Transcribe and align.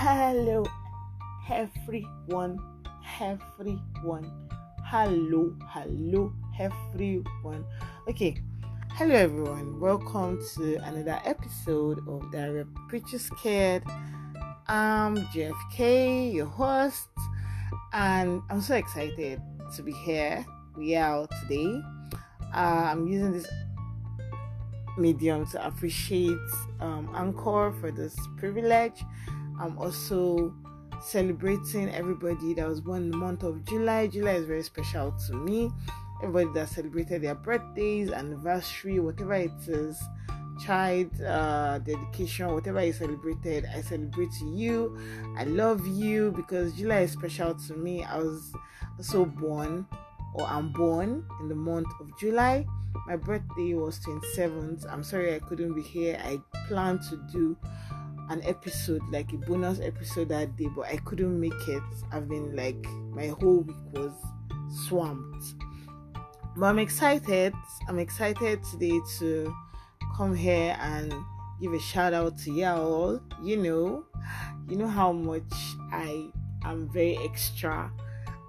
Hello, 0.00 0.64
everyone, 1.50 2.56
everyone. 3.20 4.30
Hello, 4.84 5.56
hello, 5.66 6.32
everyone. 6.60 7.64
Okay, 8.08 8.40
hello, 8.92 9.14
everyone. 9.16 9.80
Welcome 9.80 10.38
to 10.54 10.76
another 10.84 11.18
episode 11.24 12.06
of 12.06 12.30
Diary 12.30 12.60
of 12.60 12.68
Preacher's 12.88 13.28
Kid. 13.42 13.82
I'm 14.68 15.16
JFK, 15.34 16.32
your 16.32 16.46
host, 16.46 17.08
and 17.92 18.40
I'm 18.50 18.60
so 18.60 18.76
excited 18.76 19.42
to 19.74 19.82
be 19.82 19.90
here. 19.90 20.46
We 20.76 20.94
are 20.94 21.26
today. 21.42 21.82
Uh, 22.54 22.92
I'm 22.92 23.08
using 23.08 23.32
this 23.32 23.48
medium 24.96 25.44
to 25.46 25.66
appreciate 25.66 26.38
um, 26.78 27.10
Anchor 27.16 27.74
for 27.80 27.90
this 27.90 28.16
privilege. 28.36 29.02
I'm 29.60 29.78
also 29.78 30.54
celebrating 31.00 31.88
everybody 31.90 32.54
that 32.54 32.68
was 32.68 32.80
born 32.80 33.04
in 33.04 33.10
the 33.10 33.16
month 33.16 33.42
of 33.42 33.64
July. 33.64 34.06
July 34.06 34.32
is 34.32 34.46
very 34.46 34.62
special 34.62 35.12
to 35.26 35.34
me. 35.34 35.70
Everybody 36.22 36.52
that 36.54 36.68
celebrated 36.68 37.22
their 37.22 37.34
birthdays, 37.34 38.10
anniversary, 38.10 38.98
whatever 38.98 39.34
it 39.34 39.52
is, 39.68 40.00
child 40.64 41.10
uh, 41.22 41.78
dedication, 41.78 42.52
whatever 42.52 42.84
you 42.84 42.92
celebrated, 42.92 43.66
I 43.74 43.80
celebrate 43.80 44.34
you. 44.42 44.98
I 45.36 45.44
love 45.44 45.86
you 45.86 46.32
because 46.32 46.74
July 46.74 47.00
is 47.00 47.12
special 47.12 47.54
to 47.54 47.74
me. 47.74 48.02
I 48.04 48.18
was 48.18 48.52
also 48.96 49.24
born 49.24 49.86
or 50.34 50.46
I'm 50.46 50.72
born 50.72 51.24
in 51.40 51.48
the 51.48 51.54
month 51.54 51.88
of 52.00 52.16
July. 52.18 52.66
My 53.06 53.16
birthday 53.16 53.74
was 53.74 54.00
27th. 54.00 54.90
I'm 54.90 55.02
sorry 55.02 55.34
I 55.34 55.38
couldn't 55.38 55.74
be 55.74 55.82
here. 55.82 56.20
I 56.22 56.38
planned 56.66 57.00
to 57.10 57.16
do 57.32 57.56
an 58.30 58.42
episode, 58.44 59.02
like 59.10 59.32
a 59.32 59.36
bonus 59.36 59.80
episode 59.80 60.28
that 60.28 60.56
day, 60.56 60.68
but 60.74 60.86
I 60.86 60.96
couldn't 60.98 61.38
make 61.40 61.68
it. 61.68 61.82
I've 62.12 62.28
been 62.28 62.54
like, 62.54 62.84
my 63.10 63.28
whole 63.28 63.60
week 63.60 63.76
was 63.92 64.12
swamped. 64.86 65.44
But 66.56 66.66
I'm 66.66 66.78
excited. 66.78 67.54
I'm 67.88 67.98
excited 67.98 68.62
today 68.64 69.00
to 69.18 69.54
come 70.16 70.34
here 70.34 70.76
and 70.80 71.14
give 71.60 71.72
a 71.72 71.80
shout 71.80 72.12
out 72.12 72.36
to 72.38 72.52
y'all. 72.52 73.20
You 73.42 73.56
know, 73.56 74.04
you 74.68 74.76
know 74.76 74.88
how 74.88 75.12
much 75.12 75.52
I 75.92 76.30
am 76.64 76.90
very 76.92 77.16
extra 77.18 77.90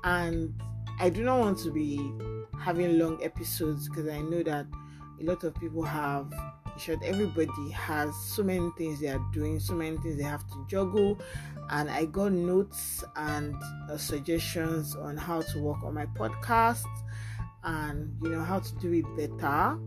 and 0.03 0.53
I 0.99 1.09
do 1.09 1.23
not 1.23 1.39
want 1.39 1.59
to 1.59 1.71
be 1.71 2.11
having 2.59 2.99
long 2.99 3.23
episodes 3.23 3.87
because 3.87 4.07
I 4.07 4.19
know 4.19 4.43
that 4.43 4.65
a 5.19 5.23
lot 5.23 5.43
of 5.43 5.53
people 5.55 5.83
have 5.83 6.31
short 6.77 6.99
everybody 7.03 7.69
has 7.71 8.15
so 8.15 8.41
many 8.41 8.69
things 8.77 9.01
they 9.01 9.09
are 9.09 9.21
doing 9.33 9.59
so 9.59 9.73
many 9.73 9.97
things 9.97 10.17
they 10.17 10.23
have 10.23 10.47
to 10.47 10.65
juggle. 10.67 11.19
And 11.71 11.89
i 11.89 12.05
got 12.05 12.31
notes 12.31 13.03
and 13.15 13.55
uh, 13.91 13.97
suggestions 13.97 14.95
on 14.95 15.17
how 15.17 15.41
to 15.41 15.59
work 15.59 15.83
on 15.83 15.93
my 15.93 16.05
podcast 16.07 16.85
and 17.63 18.15
you 18.21 18.29
know 18.29 18.43
how 18.43 18.59
to 18.59 18.75
do 18.75 18.93
it 18.93 19.05
better. 19.17 19.77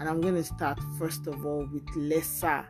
And 0.00 0.08
i'm 0.08 0.20
going 0.20 0.34
to 0.34 0.44
start 0.44 0.78
first 0.98 1.26
of 1.26 1.44
all 1.44 1.68
with 1.72 1.88
lesser 1.94 2.66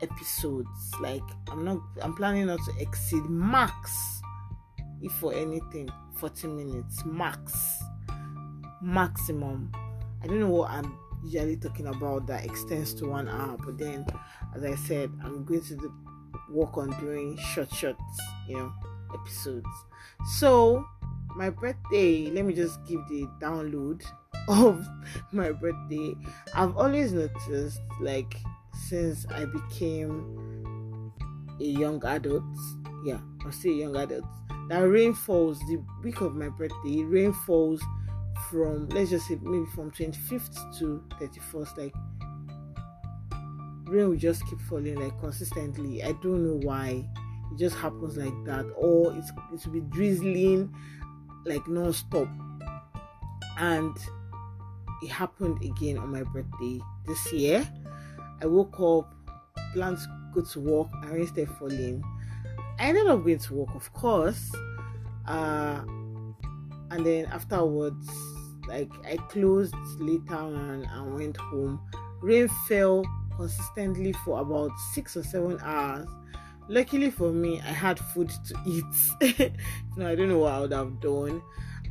episodes. 0.00 0.92
Like 1.00 1.22
i'm 1.50 1.64
not 1.64 1.78
i'm 2.00 2.14
planning 2.14 2.46
not 2.46 2.60
to 2.64 2.72
exceed 2.80 3.24
max 3.24 4.20
if 5.00 5.12
for 5.14 5.34
anything 5.34 5.90
40 6.14 6.46
minutes 6.46 7.04
max 7.04 7.82
maximum 8.80 9.72
i 10.22 10.26
don't 10.26 10.40
know 10.40 10.48
what 10.48 10.70
i'm 10.70 10.98
usually 11.24 11.56
talking 11.56 11.86
about 11.86 12.26
that 12.26 12.44
extends 12.44 12.94
to 12.94 13.06
one 13.06 13.28
hour 13.28 13.56
but 13.64 13.78
then 13.78 14.04
as 14.54 14.64
i 14.64 14.74
said 14.74 15.10
i'm 15.24 15.44
going 15.44 15.62
to 15.62 15.76
do, 15.76 15.92
work 16.50 16.76
on 16.76 16.90
doing 17.00 17.36
short 17.54 17.72
short 17.72 17.96
you 18.48 18.56
know 18.56 18.72
episodes. 19.14 19.66
So 20.38 20.86
my 21.36 21.50
birthday 21.50 22.30
let 22.30 22.44
me 22.44 22.54
just 22.54 22.84
give 22.86 23.00
the 23.08 23.26
download 23.40 24.02
of 24.48 24.86
my 25.32 25.52
birthday. 25.52 26.14
I've 26.54 26.76
always 26.76 27.12
noticed 27.12 27.80
like 28.00 28.34
since 28.88 29.26
i 29.30 29.44
became 29.44 31.12
a 31.60 31.64
young 31.64 32.02
adult 32.04 32.42
yeah 33.04 33.18
i'm 33.44 33.52
still 33.52 33.72
a 33.72 33.76
young 33.76 33.96
adult 33.96 34.24
that 34.68 34.78
rain 34.78 35.14
falls 35.14 35.58
the 35.60 35.82
week 36.02 36.20
of 36.20 36.34
my 36.34 36.48
birthday 36.48 37.02
rain 37.02 37.32
falls 37.46 37.82
from 38.52 38.86
let's 38.90 39.10
just 39.10 39.26
say 39.26 39.38
maybe 39.42 39.64
from 39.74 39.90
25th 39.90 40.78
to 40.78 41.02
31st 41.18 41.78
like 41.78 41.94
rain 43.92 44.08
will 44.08 44.16
just 44.16 44.46
keep 44.48 44.60
falling 44.62 44.96
like 44.96 45.18
consistently. 45.20 46.02
I 46.02 46.12
don't 46.22 46.44
know 46.44 46.66
why. 46.66 47.06
It 47.52 47.58
just 47.58 47.76
happens 47.76 48.16
like 48.16 48.34
that 48.44 48.64
or 48.76 49.14
it's 49.14 49.30
it 49.52 49.66
will 49.66 49.72
be 49.72 49.80
drizzling 49.80 50.74
like 51.44 51.66
non-stop. 51.68 52.28
And 53.58 53.96
it 55.02 55.10
happened 55.10 55.62
again 55.62 55.98
on 55.98 56.10
my 56.10 56.22
birthday 56.22 56.80
this 57.06 57.32
year. 57.32 57.68
I 58.40 58.46
woke 58.46 58.80
up 58.80 59.14
planned 59.74 59.98
to 59.98 60.06
go 60.34 60.40
to 60.42 60.60
work 60.60 60.88
and 61.02 61.12
rain 61.12 61.26
started 61.26 61.50
falling. 61.56 62.02
I 62.78 62.86
ended 62.86 63.06
up 63.06 63.22
going 63.24 63.38
to 63.38 63.54
work 63.54 63.74
of 63.74 63.92
course. 63.92 64.52
Uh 65.26 65.82
and 66.90 67.06
then 67.06 67.24
afterwards 67.26 68.10
like 68.68 68.90
I 69.04 69.16
closed 69.28 69.74
later 69.98 70.34
on 70.34 70.84
and 70.84 71.14
went 71.14 71.36
home. 71.36 71.80
Rain 72.20 72.48
fell 72.68 73.04
consistently 73.36 74.12
for 74.24 74.40
about 74.40 74.70
six 74.92 75.16
or 75.16 75.22
seven 75.22 75.58
hours. 75.62 76.06
Luckily 76.68 77.10
for 77.10 77.32
me, 77.32 77.60
I 77.60 77.72
had 77.72 77.98
food 77.98 78.30
to 78.46 78.56
eat. 78.66 79.52
no, 79.96 80.06
I 80.06 80.14
don't 80.14 80.28
know 80.28 80.38
what 80.38 80.52
I 80.52 80.60
would 80.60 80.72
have 80.72 81.00
done. 81.00 81.42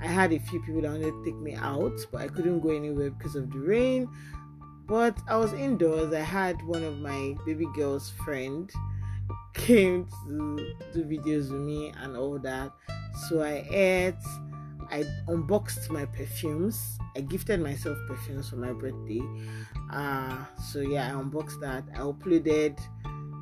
I 0.01 0.07
had 0.07 0.33
a 0.33 0.39
few 0.39 0.61
people 0.61 0.81
that 0.81 0.91
wanted 0.91 1.11
to 1.11 1.23
take 1.23 1.35
me 1.35 1.53
out, 1.55 1.93
but 2.11 2.21
I 2.21 2.27
couldn't 2.27 2.61
go 2.61 2.69
anywhere 2.69 3.11
because 3.11 3.35
of 3.35 3.51
the 3.51 3.59
rain. 3.59 4.09
But 4.87 5.17
I 5.27 5.37
was 5.37 5.53
indoors. 5.53 6.13
I 6.13 6.21
had 6.21 6.61
one 6.65 6.83
of 6.83 6.97
my 6.97 7.35
baby 7.45 7.67
girl's 7.75 8.09
friend 8.25 8.71
came 9.53 10.07
to 10.25 10.73
do 10.93 11.03
videos 11.03 11.51
with 11.51 11.61
me 11.61 11.93
and 12.01 12.17
all 12.17 12.39
that. 12.39 12.71
So 13.29 13.41
I 13.41 13.67
ate 13.69 14.15
I 14.91 15.05
unboxed 15.27 15.89
my 15.89 16.05
perfumes. 16.05 16.97
I 17.15 17.21
gifted 17.21 17.61
myself 17.61 17.97
perfumes 18.07 18.49
for 18.49 18.57
my 18.57 18.73
birthday. 18.73 19.21
Uh, 19.91 20.37
so 20.71 20.79
yeah, 20.79 21.07
I 21.07 21.19
unboxed 21.19 21.59
that. 21.61 21.83
I 21.93 21.99
uploaded 21.99 22.79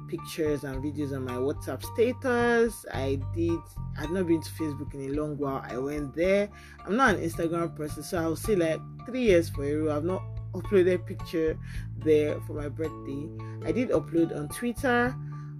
pictures 0.09 0.63
and 0.63 0.83
videos 0.83 1.15
on 1.15 1.23
my 1.25 1.33
WhatsApp 1.33 1.83
status. 1.93 2.85
I 2.93 3.19
did. 3.35 3.59
I've 3.97 4.11
not 4.11 4.27
been 4.27 4.41
to 4.41 4.49
Facebook 4.51 4.93
in 4.93 5.01
a 5.01 5.13
long 5.13 5.37
while. 5.37 5.63
I 5.63 5.77
went 5.77 6.15
there. 6.15 6.49
I'm 6.85 6.95
not 6.95 7.15
an 7.15 7.21
Instagram 7.21 7.75
person, 7.75 8.03
so 8.03 8.17
I'll 8.17 8.35
say 8.35 8.55
like 8.55 8.79
three 9.05 9.23
years 9.23 9.49
for 9.49 9.63
a 9.63 9.73
row. 9.73 9.95
I've 9.95 10.03
not 10.03 10.23
uploaded 10.53 10.95
a 10.95 10.99
picture 10.99 11.57
there 11.97 12.39
for 12.41 12.53
my 12.53 12.69
birthday. 12.69 13.29
I 13.65 13.71
did 13.71 13.89
upload 13.89 14.35
on 14.35 14.49
Twitter. 14.49 15.15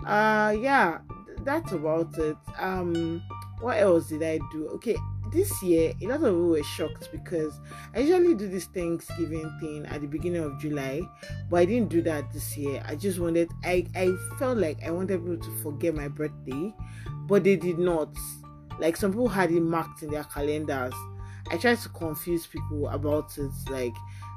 Uh, 0.06 0.56
yeah, 0.60 1.00
that's 1.44 1.72
about 1.72 2.18
it. 2.18 2.38
Um, 2.58 3.22
what 3.62 3.78
else 3.78 4.08
did 4.08 4.24
I 4.24 4.40
do? 4.52 4.68
Okay, 4.76 4.96
this 5.32 5.62
year 5.62 5.94
a 6.02 6.06
lot 6.08 6.16
of 6.16 6.22
people 6.22 6.48
were 6.48 6.64
shocked 6.64 7.10
because 7.12 7.60
I 7.94 8.00
usually 8.00 8.36
do 8.36 8.48
this 8.48 8.66
Thanksgiving 8.66 9.52
thing 9.60 9.86
at 9.86 10.02
the 10.02 10.08
beginning 10.08 10.44
of 10.44 10.60
July, 10.60 11.02
but 11.50 11.58
I 11.58 11.66
didn't 11.66 11.90
do 11.90 12.02
that 12.04 12.32
this 12.32 12.58
year. 12.58 12.84
I 12.86 12.96
just 12.96 13.20
wanted 13.20 13.50
I 13.64 13.86
I 13.96 14.12
felt 14.38 14.58
like 14.58 14.84
I 14.86 14.92
wanted 14.92 15.20
people 15.26 15.38
to 15.38 15.64
forget 15.64 15.96
my 15.96 16.08
birthday, 16.08 16.74
but 17.28 17.44
they 17.44 17.56
did 17.56 17.80
not. 17.80 18.16
Like 18.80 18.96
some 18.96 19.12
people 19.12 19.28
had 19.28 19.52
it 19.52 19.62
marked 19.62 20.04
in 20.04 20.12
their 20.12 20.24
calendars. 20.24 20.94
I 21.52 21.58
tried 21.58 21.80
to 21.80 21.90
confuse 21.90 22.48
people 22.48 22.88
about 22.90 23.38
it. 23.38 23.52
Like 23.70 23.96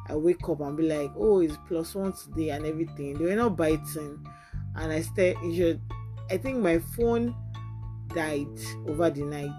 I 0.08 0.16
wake 0.16 0.48
up 0.48 0.60
and 0.60 0.76
be 0.76 0.88
like, 0.88 1.12
oh, 1.16 1.40
it's 1.40 1.56
plus 1.68 1.94
one 1.94 2.12
today 2.12 2.50
and 2.50 2.66
everything. 2.66 3.18
They 3.18 3.24
were 3.24 3.36
not 3.36 3.56
biting, 3.56 4.24
and 4.76 4.92
I 4.92 5.02
started. 5.02 5.80
I 6.30 6.38
think 6.38 6.58
my 6.58 6.78
phone 6.78 7.34
died 8.14 8.46
over 8.86 9.10
the 9.10 9.22
night 9.22 9.50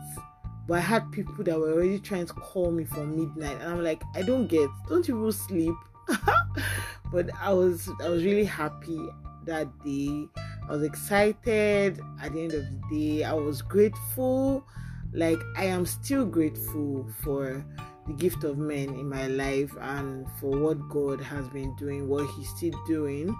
but 0.68 0.78
I 0.78 0.82
had 0.82 1.12
people 1.12 1.44
that 1.44 1.60
were 1.60 1.74
already 1.74 2.00
trying 2.00 2.26
to 2.26 2.34
call 2.34 2.72
me 2.72 2.86
from 2.86 3.18
midnight, 3.18 3.58
and 3.60 3.70
I'm 3.70 3.84
like, 3.84 4.02
I 4.16 4.22
don't 4.22 4.48
get. 4.48 4.70
Don't 4.88 5.08
you 5.08 5.32
sleep? 5.32 5.76
but 7.12 7.30
I 7.40 7.52
was 7.54 7.90
I 8.04 8.10
was 8.10 8.24
really 8.24 8.46
happy 8.46 9.00
that 9.46 9.68
day. 9.84 10.28
I 10.68 10.72
was 10.72 10.84
excited. 10.84 12.00
At 12.22 12.34
the 12.34 12.42
end 12.44 12.54
of 12.54 12.64
the 12.64 12.82
day, 12.92 13.24
I 13.24 13.34
was 13.34 13.62
grateful. 13.62 14.66
Like 15.14 15.40
I 15.58 15.66
am 15.66 15.86
still 15.86 16.26
grateful 16.26 17.08
for 17.22 17.64
the 18.08 18.14
gift 18.14 18.44
of 18.44 18.58
men 18.58 18.90
in 18.90 19.08
my 19.08 19.28
life 19.28 19.72
and 19.80 20.26
for 20.40 20.50
what 20.50 20.90
God 20.90 21.22
has 21.22 21.48
been 21.50 21.76
doing, 21.76 22.08
what 22.08 22.28
He's 22.32 22.50
still 22.50 22.74
doing. 22.88 23.36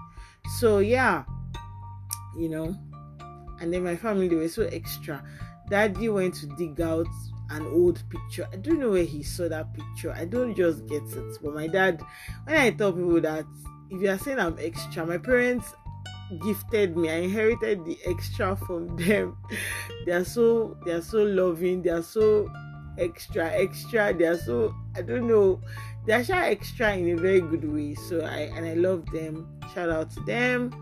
So 0.58 0.78
yeah, 0.78 1.24
you 2.36 2.48
know. 2.48 2.76
And 3.60 3.72
then 3.72 3.84
my 3.84 3.96
family 3.96 4.28
they 4.28 4.36
were 4.36 4.48
so 4.48 4.64
extra 4.64 5.24
daddy 5.70 6.08
went 6.08 6.34
to 6.36 6.46
dig 6.56 6.80
out 6.80 7.06
an 7.50 7.66
old 7.66 8.02
picture. 8.10 8.46
I 8.52 8.56
don't 8.56 8.80
know 8.80 8.90
where 8.90 9.04
he 9.04 9.22
saw 9.22 9.48
that 9.48 9.72
picture. 9.74 10.12
I 10.12 10.24
don't 10.24 10.54
just 10.54 10.86
get 10.86 11.02
it. 11.02 11.38
But 11.42 11.54
my 11.54 11.66
dad, 11.66 12.02
when 12.44 12.56
I 12.56 12.70
tell 12.70 12.92
people 12.92 13.20
that 13.20 13.44
if 13.90 14.00
you 14.00 14.10
are 14.10 14.18
saying 14.18 14.38
I'm 14.38 14.56
extra, 14.58 15.06
my 15.06 15.18
parents 15.18 15.72
gifted 16.42 16.96
me. 16.96 17.10
I 17.10 17.16
inherited 17.16 17.84
the 17.84 17.98
extra 18.06 18.56
from 18.56 18.96
them. 19.04 19.36
they 20.06 20.12
are 20.12 20.24
so 20.24 20.76
they 20.84 20.92
are 20.92 21.02
so 21.02 21.22
loving. 21.22 21.82
They 21.82 21.90
are 21.90 22.02
so 22.02 22.50
extra 22.98 23.50
extra. 23.50 24.14
They 24.14 24.24
are 24.24 24.38
so 24.38 24.74
I 24.96 25.02
don't 25.02 25.28
know. 25.28 25.60
They 26.06 26.12
are 26.14 26.24
sure 26.24 26.42
extra 26.42 26.94
in 26.94 27.10
a 27.10 27.20
very 27.20 27.40
good 27.40 27.64
way. 27.70 27.94
So 27.94 28.20
I 28.20 28.50
and 28.56 28.66
I 28.66 28.74
love 28.74 29.06
them. 29.12 29.48
Shout 29.74 29.90
out 29.90 30.10
to 30.12 30.20
them. 30.20 30.72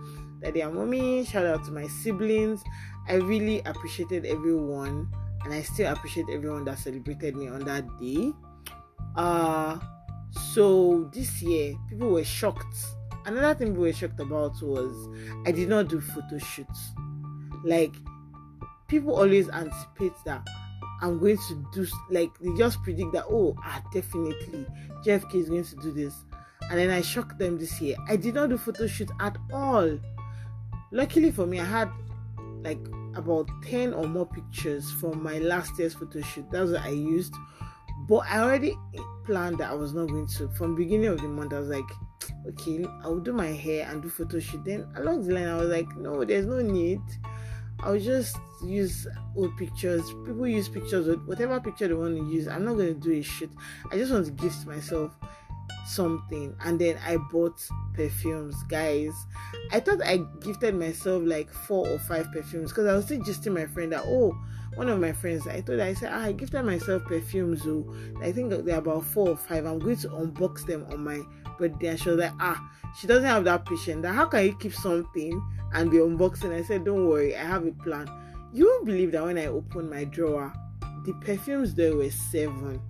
They 0.40 0.62
are 0.62 0.70
mommy. 0.72 1.24
Shout 1.24 1.46
out 1.46 1.64
to 1.66 1.70
my 1.70 1.86
siblings. 1.86 2.62
I 3.08 3.14
really 3.14 3.60
appreciated 3.64 4.26
everyone, 4.26 5.10
and 5.44 5.52
I 5.52 5.62
still 5.62 5.92
appreciate 5.92 6.26
everyone 6.32 6.64
that 6.66 6.78
celebrated 6.78 7.36
me 7.36 7.48
on 7.48 7.60
that 7.64 7.84
day. 7.98 8.32
Uh 9.16 9.78
so 10.54 11.10
this 11.12 11.42
year 11.42 11.74
people 11.90 12.10
were 12.10 12.24
shocked 12.24 12.74
another 13.26 13.54
thing 13.54 13.74
we 13.74 13.88
were 13.88 13.92
shocked 13.92 14.20
about 14.20 14.60
was 14.62 15.08
I 15.46 15.52
did 15.52 15.68
not 15.68 15.88
do 15.88 16.00
photo 16.00 16.38
shoots. 16.38 16.92
Like 17.64 17.94
people 18.88 19.14
always 19.14 19.48
anticipate 19.50 20.12
that 20.26 20.46
I'm 21.00 21.18
going 21.18 21.38
to 21.48 21.66
do 21.72 21.86
like 22.10 22.30
they 22.40 22.54
just 22.56 22.82
predict 22.82 23.12
that 23.12 23.24
oh 23.28 23.56
ah 23.62 23.82
definitely 23.92 24.66
JFK 25.04 25.34
is 25.34 25.48
going 25.48 25.64
to 25.64 25.76
do 25.76 25.92
this. 25.92 26.14
And 26.70 26.78
then 26.78 26.90
I 26.90 27.00
shocked 27.02 27.38
them 27.38 27.58
this 27.58 27.80
year. 27.80 27.96
I 28.08 28.16
did 28.16 28.34
not 28.34 28.50
do 28.50 28.56
photo 28.56 28.86
shoot 28.86 29.10
at 29.20 29.36
all. 29.52 29.98
Luckily 30.92 31.30
for 31.30 31.46
me, 31.46 31.58
I 31.58 31.64
had 31.64 31.90
like 32.62 32.80
about 33.14 33.48
10 33.64 33.92
or 33.92 34.06
more 34.06 34.26
pictures 34.26 34.90
from 34.92 35.22
my 35.22 35.38
last 35.38 35.78
year's 35.78 35.94
photo 35.94 36.20
shoot. 36.20 36.50
That's 36.50 36.70
what 36.70 36.82
I 36.82 36.90
used. 36.90 37.34
But 38.08 38.24
I 38.28 38.40
already 38.40 38.76
planned 39.24 39.58
that 39.58 39.70
I 39.70 39.74
was 39.74 39.94
not 39.94 40.08
going 40.08 40.26
to. 40.38 40.48
From 40.50 40.74
beginning 40.74 41.08
of 41.08 41.20
the 41.20 41.28
month, 41.28 41.52
I 41.52 41.58
was 41.58 41.68
like, 41.68 41.84
okay, 42.48 42.84
I'll 43.02 43.20
do 43.20 43.32
my 43.32 43.46
hair 43.46 43.88
and 43.88 44.02
do 44.02 44.08
photo 44.08 44.38
shoot. 44.38 44.64
Then 44.64 44.88
along 44.96 45.26
the 45.26 45.34
line, 45.34 45.48
I 45.48 45.56
was 45.56 45.70
like, 45.70 45.94
no, 45.96 46.24
there's 46.24 46.46
no 46.46 46.60
need. 46.60 47.00
I'll 47.80 47.98
just 47.98 48.36
use 48.64 49.06
old 49.36 49.56
pictures. 49.56 50.02
People 50.24 50.46
use 50.46 50.68
pictures 50.68 51.16
whatever 51.26 51.60
picture 51.60 51.88
they 51.88 51.94
want 51.94 52.16
to 52.16 52.24
use. 52.24 52.46
I'm 52.46 52.64
not 52.64 52.74
going 52.74 52.94
to 52.94 53.00
do 53.00 53.12
a 53.12 53.22
shoot. 53.22 53.50
I 53.90 53.96
just 53.96 54.12
want 54.12 54.26
to 54.26 54.32
gift 54.32 54.66
myself 54.66 55.12
something. 55.92 56.56
And 56.60 56.78
then 56.78 56.98
I 57.04 57.16
bought 57.30 57.60
perfumes, 57.94 58.56
guys. 58.68 59.12
I 59.70 59.80
thought 59.80 60.02
I 60.04 60.18
gifted 60.40 60.74
myself 60.74 61.22
like 61.24 61.52
four 61.52 61.88
or 61.88 61.98
five 61.98 62.32
perfumes 62.32 62.70
because 62.70 62.86
I 62.86 62.94
was 62.94 63.04
still 63.36 63.52
my 63.52 63.66
friend 63.66 63.92
that, 63.92 64.04
oh, 64.04 64.36
one 64.74 64.88
of 64.88 64.98
my 65.00 65.12
friends, 65.12 65.46
I 65.46 65.60
told 65.60 65.80
her, 65.80 65.84
I 65.84 65.94
said, 65.94 66.10
ah, 66.12 66.22
I 66.22 66.32
gifted 66.32 66.64
myself 66.64 67.04
perfumes. 67.04 67.62
So 67.62 67.94
I 68.22 68.32
think 68.32 68.50
they're 68.50 68.78
about 68.78 69.04
four 69.04 69.30
or 69.30 69.36
five. 69.36 69.66
I'm 69.66 69.78
going 69.78 69.96
to 69.96 70.08
unbox 70.08 70.66
them 70.66 70.86
on 70.90 71.04
my 71.04 71.20
birthday. 71.58 71.88
And 71.88 72.00
she 72.00 72.08
was 72.08 72.18
like, 72.18 72.32
ah, 72.40 72.60
she 72.98 73.06
doesn't 73.06 73.24
have 73.24 73.44
that 73.44 73.66
patience. 73.66 74.02
That 74.02 74.14
how 74.14 74.26
can 74.26 74.46
you 74.46 74.54
keep 74.54 74.74
something 74.74 75.42
and 75.74 75.90
be 75.90 75.98
unboxing? 75.98 76.52
I 76.52 76.62
said, 76.62 76.84
don't 76.84 77.06
worry, 77.06 77.36
I 77.36 77.44
have 77.44 77.66
a 77.66 77.72
plan. 77.72 78.08
You 78.52 78.66
won't 78.66 78.86
believe 78.86 79.12
that 79.12 79.24
when 79.24 79.38
I 79.38 79.46
opened 79.46 79.90
my 79.90 80.04
drawer, 80.04 80.52
the 81.04 81.12
perfumes 81.14 81.74
there 81.74 81.96
were 81.96 82.10
seven. 82.10 82.80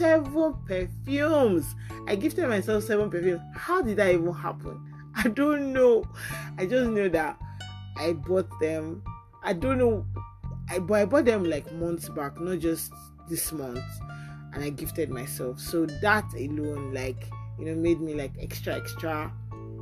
Seven 0.00 0.54
perfumes. 0.66 1.74
I 2.08 2.16
gifted 2.16 2.48
myself 2.48 2.84
seven 2.84 3.10
perfumes. 3.10 3.42
How 3.54 3.82
did 3.82 3.98
that 3.98 4.14
even 4.14 4.32
happen? 4.32 4.80
I 5.14 5.28
don't 5.28 5.72
know. 5.72 6.04
I 6.58 6.66
just 6.66 6.90
know 6.90 7.08
that 7.10 7.38
I 7.96 8.14
bought 8.14 8.48
them. 8.60 9.02
I 9.42 9.52
don't 9.52 9.78
know 9.78 10.06
I 10.70 10.78
but 10.78 10.94
I 10.94 11.04
bought 11.04 11.24
them 11.24 11.44
like 11.44 11.70
months 11.72 12.08
back, 12.08 12.40
not 12.40 12.60
just 12.60 12.92
this 13.28 13.50
month, 13.50 13.82
and 14.54 14.62
I 14.62 14.70
gifted 14.70 15.10
myself. 15.10 15.58
So 15.58 15.84
that 15.84 16.32
alone, 16.34 16.94
like 16.94 17.28
you 17.58 17.64
know, 17.66 17.74
made 17.74 18.00
me 18.00 18.14
like 18.14 18.32
extra, 18.40 18.76
extra, 18.76 19.32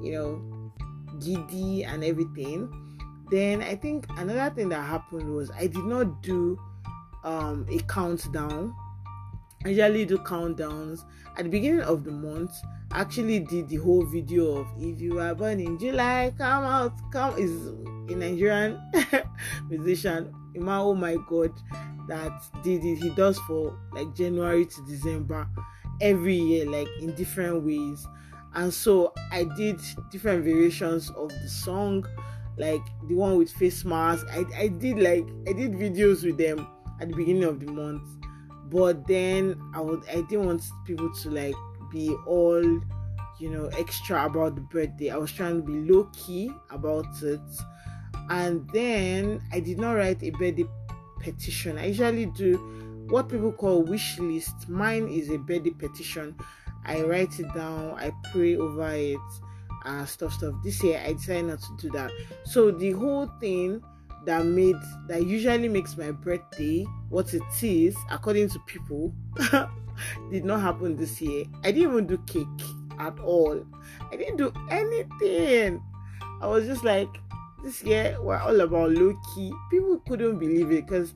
you 0.03 0.12
know, 0.12 0.73
giddy 1.21 1.85
and 1.85 2.03
everything. 2.03 2.73
Then 3.31 3.62
I 3.62 3.76
think 3.76 4.06
another 4.17 4.53
thing 4.55 4.71
that 4.71 4.82
happened 4.82 5.35
was 5.35 5.50
I 5.50 5.67
did 5.67 5.85
not 5.85 6.23
do 6.23 6.59
um 7.23 7.67
a 7.71 7.79
countdown. 7.81 8.75
I 9.65 9.71
usually 9.71 10.05
do 10.05 10.19
countdowns 10.19 11.05
at 11.37 11.45
the 11.45 11.51
beginning 11.51 11.81
of 11.81 12.05
the 12.05 12.13
month. 12.13 12.53
I 12.91 13.01
actually 13.01 13.41
did 13.41 13.69
the 13.69 13.77
whole 13.77 14.05
video 14.05 14.59
of 14.59 14.67
if 14.79 15.01
you 15.01 15.21
are 15.21 15.35
born 15.35 15.61
in 15.61 15.79
July, 15.79 16.33
come 16.39 16.65
out, 16.65 16.93
come 17.13 17.37
is 17.39 17.51
a 18.09 18.15
Nigerian 18.15 18.81
musician 19.69 20.33
oh 20.67 20.95
my 20.95 21.17
god, 21.29 21.53
that 22.09 22.33
did 22.63 22.85
it. 22.85 22.97
He 22.97 23.11
does 23.11 23.39
for 23.41 23.79
like 23.93 24.15
January 24.15 24.67
to 24.67 24.87
December 24.87 25.49
every 26.01 26.37
year, 26.37 26.67
like 26.67 26.89
in 27.01 27.15
different 27.15 27.65
ways. 27.65 28.07
And 28.55 28.73
so 28.73 29.13
I 29.31 29.45
did 29.57 29.81
different 30.11 30.45
variations 30.45 31.11
of 31.11 31.29
the 31.29 31.49
song, 31.49 32.07
like 32.57 32.83
the 33.09 33.15
one 33.15 33.37
with 33.37 33.53
face 33.53 33.85
mask. 33.85 34.27
I, 34.31 34.45
I 34.57 34.69
did 34.69 34.99
like 34.99 35.27
I 35.47 35.53
did 35.53 35.73
videos 35.73 36.25
with 36.25 36.39
them 36.39 36.67
at 37.01 37.09
the 37.09 37.15
beginning 37.15 37.45
of 37.45 37.61
the 37.61 37.71
month. 37.71 38.03
But 38.70 39.06
then 39.06 39.61
I 39.75 39.81
would 39.81 40.03
I 40.09 40.23
didn't 40.23 40.47
want 40.47 40.62
people 40.85 41.12
to 41.23 41.31
like 41.31 41.55
be 41.91 42.15
all 42.26 42.62
you 42.62 43.50
know 43.50 43.67
extra 43.79 44.26
about 44.26 44.55
the 44.55 44.61
birthday. 44.61 45.11
I 45.11 45.17
was 45.17 45.32
trying 45.32 45.56
to 45.56 45.62
be 45.62 45.91
low 45.91 46.05
key 46.12 46.53
about 46.70 47.06
it 47.23 47.41
and 48.31 48.69
then 48.70 49.43
I 49.53 49.61
did 49.61 49.79
not 49.79 49.93
write 49.93 50.23
a 50.23 50.31
birthday 50.31 50.67
petition. 51.20 51.79
I 51.79 51.87
usually 51.87 52.26
do 52.26 53.06
what 53.09 53.29
people 53.29 53.53
call 53.53 53.82
wish 53.82 54.19
list. 54.19 54.69
Mine 54.69 55.09
is 55.09 55.31
a 55.31 55.38
birthday 55.38 55.71
petition. 55.71 56.37
I 56.85 57.03
write 57.03 57.38
it 57.41 57.53
down, 57.55 57.94
I 57.99 58.12
pray 58.32 58.56
over 58.56 58.91
it, 58.91 59.19
uh, 59.85 60.05
stuff, 60.05 60.35
stuff. 60.35 60.55
This 60.62 60.82
year 60.82 61.03
I 61.05 61.14
decided 61.14 61.47
not 61.47 61.61
to 61.61 61.76
do 61.79 61.91
that. 61.91 62.11
So 62.44 62.71
the 62.71 62.93
whole 62.93 63.26
thing 63.41 63.82
that 64.26 64.44
made 64.44 64.76
that 65.09 65.25
usually 65.25 65.69
makes 65.69 65.97
my 65.97 66.11
birthday 66.11 66.85
what 67.09 67.32
it 67.35 67.43
is, 67.62 67.97
according 68.11 68.49
to 68.50 68.59
people, 68.61 69.15
did 70.31 70.44
not 70.44 70.61
happen 70.61 70.97
this 70.97 71.20
year. 71.20 71.44
I 71.65 71.73
didn't 71.73 71.91
even 71.91 72.06
do 72.06 72.19
cake 72.26 72.47
at 72.99 73.19
all. 73.20 73.65
I 74.11 74.17
didn't 74.17 74.37
do 74.37 74.53
anything. 74.70 75.82
I 76.41 76.47
was 76.47 76.67
just 76.67 76.85
like, 76.85 77.09
this 77.65 77.82
year 77.82 78.17
we're 78.20 78.38
all 78.38 78.61
about 78.61 78.91
low 78.91 79.19
key. 79.35 79.53
People 79.70 79.99
couldn't 80.06 80.38
believe 80.38 80.71
it 80.71 80.87
because 80.87 81.14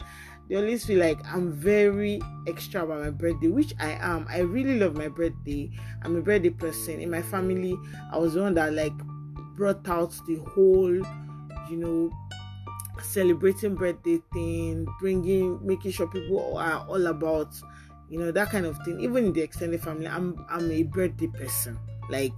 they 0.48 0.56
always 0.56 0.84
feel 0.84 0.98
like 0.98 1.19
I'm 1.25 1.52
very 1.52 2.20
extra 2.46 2.84
about 2.84 3.00
my 3.00 3.10
birthday, 3.10 3.48
which 3.48 3.75
I 3.78 3.93
am. 3.93 4.26
I 4.28 4.40
really 4.40 4.78
love 4.78 4.96
my 4.96 5.08
birthday. 5.08 5.70
I'm 6.02 6.16
a 6.16 6.20
birthday 6.20 6.50
person. 6.50 7.00
In 7.00 7.10
my 7.10 7.22
family, 7.22 7.76
I 8.12 8.19
was 8.19 8.34
the 8.34 8.43
one 8.43 8.55
that 8.55 8.75
like 8.75 8.96
brought 9.55 9.88
out 9.88 10.10
the 10.27 10.36
whole, 10.55 10.93
you 10.93 11.77
know, 11.77 12.10
celebrating 13.05 13.75
birthday 13.75 14.21
thing, 14.32 14.87
bringing, 15.01 15.65
making 15.65 15.93
sure 15.93 16.06
people 16.06 16.56
are 16.56 16.87
all 16.87 17.06
about, 17.06 17.55
you 18.09 18.19
know, 18.19 18.31
that 18.31 18.51
kind 18.51 18.67
of 18.67 18.77
thing. 18.85 19.01
Even 19.01 19.27
in 19.27 19.32
the 19.32 19.41
extended 19.41 19.82
family, 19.82 20.06
I'm 20.06 20.44
I'm 20.49 20.71
a 20.71 20.82
birthday 20.85 21.29
person. 21.29 21.79
Like 22.09 22.35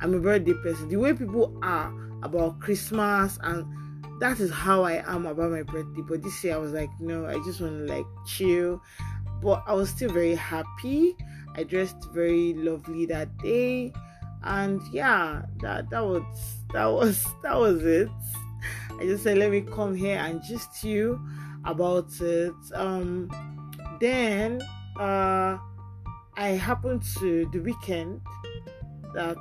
I'm 0.00 0.14
a 0.14 0.20
birthday 0.20 0.54
person. 0.54 0.88
The 0.88 0.96
way 0.96 1.12
people 1.12 1.58
are 1.62 1.92
about 2.22 2.60
Christmas 2.60 3.38
and 3.42 3.64
that 4.20 4.40
is 4.40 4.50
how 4.50 4.82
I 4.82 5.02
am 5.12 5.26
about 5.26 5.50
my 5.50 5.62
birthday. 5.62 6.02
But 6.02 6.22
this 6.22 6.42
year 6.42 6.54
I 6.54 6.58
was 6.58 6.72
like, 6.72 6.90
no, 7.00 7.26
I 7.26 7.34
just 7.44 7.60
want 7.60 7.86
to 7.86 7.92
like 7.92 8.06
chill. 8.26 8.82
But 9.42 9.62
I 9.66 9.74
was 9.74 9.90
still 9.90 10.10
very 10.10 10.34
happy. 10.34 11.16
I 11.54 11.62
dressed 11.62 12.04
very 12.12 12.54
lovely 12.54 13.06
that 13.06 13.36
day. 13.38 13.92
And 14.42 14.80
yeah, 14.92 15.42
that 15.60 15.90
that 15.90 16.04
was 16.04 16.24
that 16.72 16.86
was 16.86 17.24
that 17.42 17.58
was 17.58 17.84
it. 17.84 18.08
I 19.00 19.04
just 19.04 19.22
said 19.22 19.38
let 19.38 19.50
me 19.50 19.62
come 19.62 19.94
here 19.94 20.18
and 20.18 20.42
just 20.42 20.82
you 20.84 21.20
about 21.64 22.10
it. 22.20 22.54
Um 22.74 23.30
then 24.00 24.60
uh 24.98 25.58
I 26.36 26.48
happened 26.50 27.02
to 27.18 27.48
the 27.52 27.58
weekend 27.60 28.20
that 29.14 29.38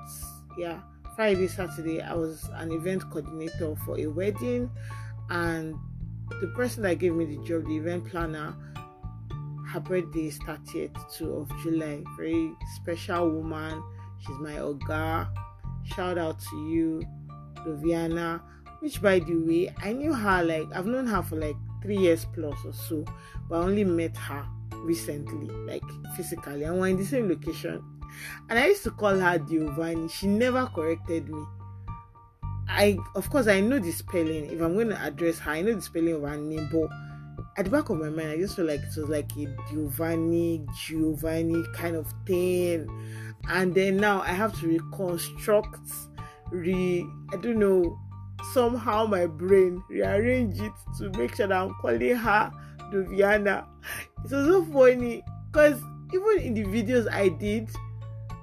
yeah 0.58 0.80
Friday, 1.18 1.48
Saturday, 1.48 2.00
I 2.00 2.14
was 2.14 2.48
an 2.54 2.72
event 2.72 3.10
coordinator 3.10 3.76
for 3.84 3.98
a 3.98 4.06
wedding, 4.06 4.70
and 5.32 5.74
the 6.40 6.48
person 6.50 6.84
that 6.84 7.00
gave 7.00 7.16
me 7.16 7.26
the 7.26 7.44
job, 7.44 7.66
the 7.66 7.76
event 7.76 8.06
planner, 8.06 8.56
her 9.72 9.80
birthday 9.80 10.28
is 10.28 10.38
30th 10.42 11.22
of 11.22 11.50
July. 11.64 12.04
Very 12.20 12.52
special 12.76 13.32
woman. 13.32 13.82
She's 14.20 14.38
my 14.38 14.58
Oga. 14.58 15.28
Shout 15.86 16.20
out 16.20 16.40
to 16.40 16.70
you, 16.70 17.02
Loviana. 17.66 18.40
Which, 18.79 19.01
by 19.01 19.19
the 19.19 19.36
way, 19.36 19.74
I 19.81 19.93
knew 19.93 20.13
her 20.13 20.43
like 20.43 20.67
I've 20.74 20.86
known 20.86 21.07
her 21.07 21.24
for 21.24 21.36
like 21.36 21.55
three 21.81 21.98
years 21.98 22.25
plus 22.34 22.57
or 22.65 22.74
so, 22.74 23.05
but 23.50 23.60
I 23.60 23.63
only 23.63 23.84
met 23.84 24.15
her 24.17 24.46
recently, 24.84 25.48
like 25.65 25.84
physically, 26.15 26.63
and 26.63 26.79
we're 26.79 26.88
in 26.88 26.98
the 26.98 27.05
same 27.05 27.27
location 27.29 27.84
and 28.50 28.60
I 28.60 28.67
used 28.67 28.84
to 28.84 28.91
call 28.91 29.17
her 29.17 29.38
Giovanni. 29.39 30.07
She 30.10 30.27
never 30.27 30.65
corrected 30.67 31.29
me. 31.29 31.43
I, 32.69 32.98
of 33.15 33.29
course, 33.29 33.48
I 33.48 33.62
know 33.62 33.79
the 33.79 33.91
spelling. 33.91 34.51
If 34.51 34.62
I'm 34.62 34.74
going 34.74 34.89
to 34.89 35.01
address 35.01 35.39
her, 35.39 35.51
I 35.51 35.62
know 35.62 35.74
the 35.74 35.81
spelling 35.81 36.15
of 36.15 36.22
her 36.24 36.38
name, 36.38 36.69
but 36.72 36.89
at 37.57 37.65
the 37.65 37.72
back 37.72 37.89
of 37.89 37.98
my 37.98 38.10
mind, 38.10 38.29
I 38.29 38.38
just 38.38 38.55
feel 38.55 38.65
like 38.65 38.81
it 38.81 38.98
was 38.98 39.10
like 39.10 39.31
a 39.38 39.48
Giovanni, 39.69 40.65
Giovanni 40.86 41.63
kind 41.74 41.96
of 41.96 42.13
thing. 42.25 42.88
And 43.50 43.74
then 43.74 43.98
now 43.98 44.22
I 44.22 44.29
have 44.29 44.60
to 44.60 44.67
reconstruct, 44.67 45.89
re, 46.51 47.05
I 47.31 47.38
don't 47.38 47.57
know, 47.57 47.98
somehow 48.53 49.06
my 49.06 49.25
brain 49.25 49.84
rearrange 49.89 50.60
it 50.60 50.72
to 50.98 51.10
make 51.17 51.36
sure 51.36 51.48
that 51.48 51.58
I'm 51.58 51.74
calling 51.82 52.15
her 52.15 52.51
Doviana. 52.91 53.65
It 54.25 54.32
was 54.32 54.48
so 54.48 54.65
funny 54.65 55.24
because 55.51 55.82
even 56.13 56.39
in 56.39 56.53
the 56.53 56.63
videos 56.63 57.12
I 57.12 57.29
did 57.29 57.70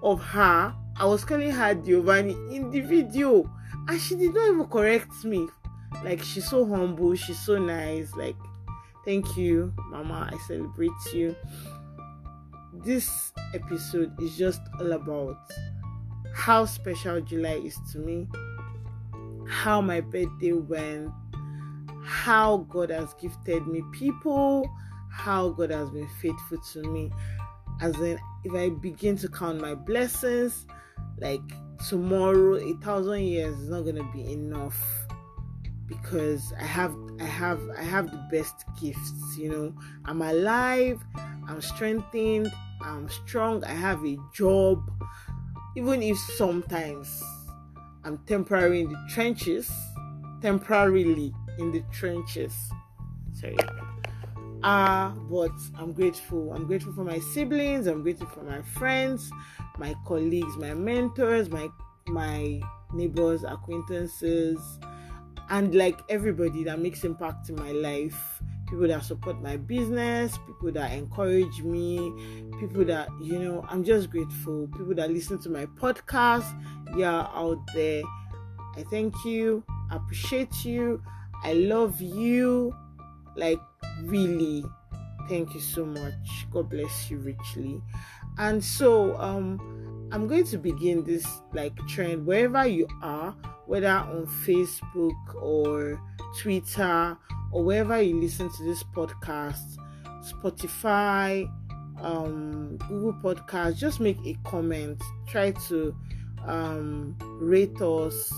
of 0.03 0.23
her, 0.23 0.75
I 0.97 1.07
was 1.07 1.25
calling 1.25 1.51
her 1.51 1.75
Giovanni 1.75 2.37
in 2.55 2.71
the 2.71 2.81
video, 2.81 3.51
and 3.89 4.01
she 4.01 4.15
did 4.17 4.35
not 4.35 4.49
even 4.49 4.67
correct 4.67 5.25
me. 5.25 5.49
Like 6.05 6.23
she's 6.23 6.49
so 6.49 6.67
humble, 6.67 7.15
she's 7.15 7.39
so 7.39 7.59
nice. 7.59 8.15
Like, 8.15 8.37
thank 9.05 9.37
you, 9.37 9.73
Mama. 9.91 10.29
I 10.33 10.39
celebrate 10.47 10.91
you. 11.13 11.35
This 12.85 13.33
episode 13.55 14.21
is 14.21 14.37
just 14.37 14.61
all 14.79 14.93
about 14.93 15.39
how 16.35 16.65
special 16.65 17.21
July 17.21 17.61
is 17.65 17.79
to 17.93 17.99
me, 17.99 18.29
how 19.49 19.81
my 19.81 20.01
birthday 20.01 20.53
went, 20.53 21.11
how 22.05 22.59
God 22.69 22.91
has 22.91 23.15
gifted 23.15 23.67
me 23.67 23.83
people, 23.93 24.71
how 25.11 25.51
God 25.51 25.71
has 25.71 25.91
been 25.91 26.09
faithful 26.21 26.59
to 26.73 26.83
me. 26.83 27.11
As 27.81 27.99
in, 28.01 28.19
if 28.45 28.53
I 28.55 28.71
begin 28.71 29.17
to 29.19 29.29
count 29.29 29.61
my 29.61 29.75
blessings, 29.75 30.67
like 31.19 31.43
tomorrow, 31.89 32.57
a 32.57 32.75
thousand 32.75 33.23
years 33.23 33.59
is 33.59 33.69
not 33.69 33.83
gonna 33.83 34.09
be 34.13 34.33
enough 34.33 34.79
because 35.87 36.53
I 36.59 36.65
have 36.65 36.95
I 37.21 37.25
have 37.25 37.61
I 37.77 37.83
have 37.83 38.11
the 38.11 38.23
best 38.31 38.65
gifts, 38.81 39.37
you 39.39 39.51
know. 39.51 39.75
I'm 40.05 40.23
alive, 40.23 41.01
I'm 41.49 41.61
strengthened, 41.61 42.53
I'm 42.81 43.09
strong, 43.09 43.65
I 43.65 43.73
have 43.73 44.05
a 44.05 44.17
job. 44.33 44.83
Even 45.77 46.03
if 46.03 46.17
sometimes 46.37 47.23
I'm 48.05 48.19
temporary 48.27 48.83
in 48.83 48.91
the 48.91 48.99
trenches, 49.09 49.71
temporarily 50.43 51.33
in 51.59 51.73
the 51.73 51.83
trenches. 51.91 52.55
Sorry. 53.33 53.57
Ah, 54.63 55.13
uh, 55.13 55.15
but 55.31 55.53
I'm 55.77 55.93
grateful. 55.93 56.53
I'm 56.53 56.67
grateful 56.67 56.93
for 56.93 57.05
my 57.05 57.19
siblings, 57.19 57.87
I'm 57.87 58.03
grateful 58.03 58.29
for 58.29 58.43
my 58.43 58.63
friends, 58.63 59.31
my 59.79 59.95
colleagues, 60.07 60.57
my 60.57 60.75
mentors, 60.75 61.51
my 61.51 61.69
my 62.07 62.61
neighbors, 62.93 63.45
acquaintances, 63.45 64.59
and 65.51 65.75
like 65.75 66.01
everybody 66.09 66.65
that 66.65 66.79
makes 66.79 67.05
impact 67.05 67.49
in 67.49 67.57
my 67.57 67.73
life 67.73 68.34
people 68.75 68.89
that 68.89 69.05
support 69.05 69.41
my 69.41 69.57
business 69.57 70.37
people 70.49 70.73
that 70.73 70.93
encourage 70.93 71.63
me 71.63 72.13
people 72.59 72.85
that 72.85 73.09
you 73.23 73.39
know 73.39 73.65
i'm 73.69 73.85
just 73.85 74.11
grateful. 74.11 74.67
People 74.77 74.97
that 74.97 75.13
listen 75.13 75.39
to 75.43 75.49
my 75.49 75.67
podcast 75.67 76.45
You're 76.97 77.07
out 77.09 77.61
there. 77.73 78.03
I 78.77 78.83
thank 78.91 79.15
you 79.25 79.63
I 79.93 79.97
appreciate 79.97 80.65
you 80.65 81.01
i 81.45 81.53
love 81.53 82.01
you. 82.01 82.75
Like 83.37 83.61
really 84.03 84.65
thank 85.29 85.55
you 85.55 85.61
so 85.61 85.87
much. 85.87 86.47
God 86.51 86.69
bless 86.69 87.11
you 87.13 87.19
richly. 87.19 87.81
And 88.39 88.63
so 88.65 89.17
um 89.21 89.61
i'm 90.15 90.27
going 90.27 90.45
to 90.45 90.57
begin 90.57 91.05
this 91.05 91.27
like 91.53 91.77
trend 91.89 92.25
wherever 92.25 92.67
you 92.67 92.87
are 93.03 93.37
whether 93.67 93.89
on 93.89 94.27
Facebook 94.45 95.43
or 95.43 96.01
Twitter 96.39 97.17
or 97.53 97.65
wherever 97.65 98.01
you 98.01 98.21
listen 98.21 98.51
to 98.51 98.65
this 98.65 98.83
podcast, 98.83 99.77
Spotify, 100.23 101.49
um, 102.01 102.77
Google 102.89 103.15
Podcast, 103.15 103.77
just 103.77 104.01
make 104.01 104.19
a 104.27 104.37
comment. 104.45 105.01
Try 105.29 105.53
to 105.69 105.95
um, 106.47 107.17
rate 107.41 107.81
us, 107.81 108.33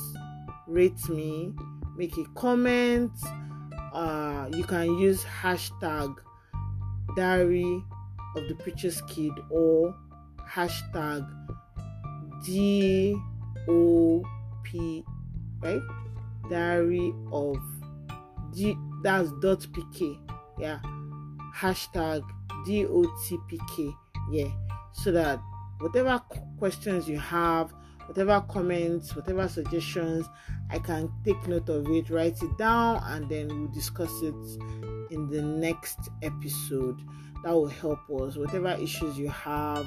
rate 0.67 1.09
me, 1.09 1.53
make 1.97 2.17
a 2.19 2.25
comment. 2.35 3.13
Uh, 3.93 4.49
you 4.53 4.65
can 4.65 4.99
use 4.99 5.25
hashtag 5.25 6.15
diary 7.17 7.83
of 8.37 8.49
the 8.49 8.55
preacher's 8.57 9.01
kid 9.09 9.33
or 9.51 9.95
hashtag 10.47 11.27
D 12.47 13.17
O 13.69 14.25
P 14.63 15.05
right? 15.61 15.83
Diary 16.51 17.13
of 17.33 17.57
G 18.55 18.77
that's 19.03 19.31
dot 19.41 19.61
pk. 19.61 20.19
Yeah. 20.59 20.79
Hashtag 21.55 22.23
DOTPK. 22.67 23.95
Yeah. 24.31 24.49
So 24.93 25.13
that 25.13 25.41
whatever 25.79 26.21
questions 26.59 27.09
you 27.09 27.19
have, 27.19 27.73
whatever 28.07 28.41
comments, 28.49 29.15
whatever 29.15 29.49
suggestions, 29.49 30.27
I 30.71 30.79
can 30.79 31.13
take 31.25 31.47
note 31.47 31.69
of 31.69 31.87
it, 31.89 32.11
write 32.11 32.43
it 32.43 32.59
down, 32.59 33.03
and 33.05 33.29
then 33.29 33.49
we'll 33.49 33.73
discuss 33.73 34.11
it 34.23 34.35
in 35.11 35.29
the 35.31 35.43
next 35.43 35.99
episode. 36.23 37.01
That 37.45 37.53
will 37.53 37.69
help 37.69 38.01
us. 38.11 38.37
Whatever 38.37 38.71
issues 38.81 39.19
you 39.19 39.29
have, 39.29 39.87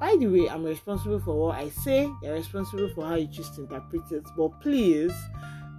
by 0.00 0.16
the 0.18 0.26
way, 0.26 0.48
I'm 0.48 0.64
responsible 0.64 1.20
for 1.20 1.34
what 1.38 1.56
I 1.58 1.68
say, 1.68 2.10
you're 2.22 2.34
responsible 2.34 2.90
for 2.94 3.06
how 3.06 3.14
you 3.14 3.28
choose 3.28 3.50
to 3.52 3.62
interpret 3.62 4.10
it. 4.10 4.24
But 4.36 4.60
please, 4.60 5.12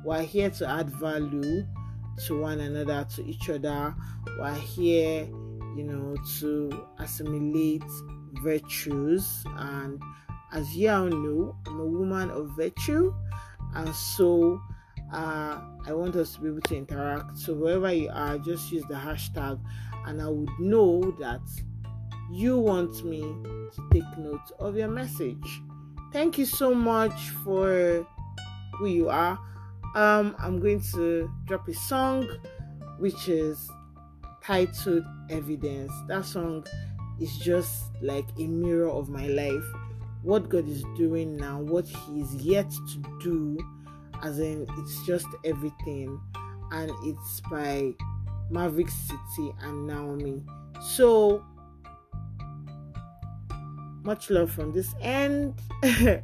we're 0.04 0.24
here 0.24 0.50
to 0.52 0.70
add 0.70 0.90
value 0.90 1.66
to 2.26 2.40
one 2.40 2.60
another, 2.62 3.06
to 3.16 3.26
each 3.26 3.50
other. 3.50 3.94
We're 4.40 4.54
here, 4.54 5.26
you 5.76 5.84
know, 5.84 6.16
to 6.40 6.88
assimilate 7.00 7.84
virtues. 8.42 9.44
And 9.58 10.02
as 10.54 10.76
you 10.76 10.90
all 10.90 11.08
know, 11.08 11.58
I'm 11.68 11.80
a 11.80 11.86
woman 11.86 12.32
of 12.32 12.52
virtue. 12.56 13.14
And 13.74 13.94
so 13.94 14.62
uh, 15.14 15.60
I 15.86 15.94
want 15.94 16.16
us 16.16 16.36
to 16.36 16.42
be 16.42 16.48
able 16.48 16.62
to 16.62 16.78
interact. 16.78 17.38
So 17.38 17.54
wherever 17.54 17.92
you 17.92 18.10
are, 18.14 18.38
just 18.38 18.72
use 18.72 18.86
the 18.88 18.96
hashtag, 18.96 19.60
and 20.06 20.22
I 20.22 20.28
would 20.30 20.50
know 20.60 21.12
that 21.20 21.42
you 22.32 22.58
want 22.60 23.04
me 23.06 23.22
to 23.22 23.90
take 23.92 24.18
note 24.18 24.52
of 24.60 24.76
your 24.76 24.88
message. 24.88 25.62
Thank 26.12 26.38
you 26.38 26.46
so 26.46 26.74
much 26.74 27.30
for 27.44 28.06
who 28.74 28.88
you 28.88 29.10
are. 29.10 29.40
Um, 29.96 30.36
I'm 30.40 30.60
going 30.60 30.82
to 30.94 31.32
drop 31.46 31.68
a 31.68 31.74
song 31.74 32.28
which 33.00 33.28
is 33.28 33.70
titled 34.44 35.06
Evidence. 35.30 35.92
That 36.08 36.26
song 36.26 36.66
is 37.20 37.38
just 37.38 37.92
like 38.02 38.26
a 38.40 38.48
mirror 38.48 38.90
of 38.90 39.10
my 39.10 39.28
life. 39.28 39.64
What 40.22 40.50
God 40.50 40.68
is 40.68 40.84
doing 40.98 41.38
now, 41.38 41.60
what 41.60 41.88
He 41.88 42.22
is 42.22 42.36
yet 42.36 42.70
to 42.72 43.20
do, 43.22 43.58
as 44.24 44.40
in, 44.40 44.66
it's 44.78 45.06
just 45.06 45.28
everything. 45.44 46.20
And 46.72 46.92
it's 47.04 47.42
by 47.50 47.94
Maverick 48.50 48.90
City 48.90 49.54
and 49.62 49.88
Naomi. 49.88 50.44
So, 50.82 51.46
much 54.06 54.30
love 54.30 54.52
from 54.52 54.72
this 54.72 54.94
end. 55.02 55.60
I'm 55.84 56.22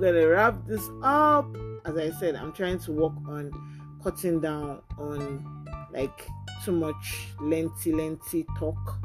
gonna 0.00 0.26
wrap 0.26 0.66
this 0.66 0.86
up. 1.02 1.46
As 1.84 1.96
I 1.96 2.10
said, 2.10 2.36
I'm 2.36 2.52
trying 2.52 2.78
to 2.80 2.92
work 2.92 3.14
on 3.26 3.50
cutting 4.02 4.40
down 4.40 4.82
on 4.98 5.66
like 5.92 6.28
too 6.64 6.72
much 6.72 7.28
lengthy, 7.40 7.92
lengthy 7.92 8.44
talk. 8.58 8.98